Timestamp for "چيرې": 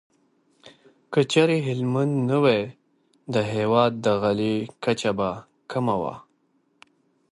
1.31-1.57